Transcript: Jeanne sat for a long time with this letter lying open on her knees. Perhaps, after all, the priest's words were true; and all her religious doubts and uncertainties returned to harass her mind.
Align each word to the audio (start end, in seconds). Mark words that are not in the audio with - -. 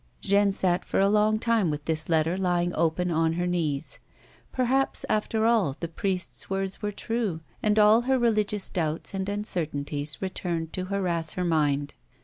Jeanne 0.19 0.51
sat 0.51 0.83
for 0.83 0.99
a 0.99 1.07
long 1.07 1.37
time 1.37 1.69
with 1.69 1.85
this 1.85 2.09
letter 2.09 2.35
lying 2.35 2.73
open 2.73 3.11
on 3.11 3.33
her 3.33 3.45
knees. 3.45 3.99
Perhaps, 4.51 5.05
after 5.07 5.45
all, 5.45 5.77
the 5.79 5.87
priest's 5.87 6.49
words 6.49 6.81
were 6.81 6.91
true; 6.91 7.39
and 7.61 7.77
all 7.77 8.01
her 8.01 8.17
religious 8.17 8.71
doubts 8.71 9.13
and 9.13 9.29
uncertainties 9.29 10.19
returned 10.19 10.73
to 10.73 10.85
harass 10.85 11.33
her 11.33 11.45
mind. 11.45 11.93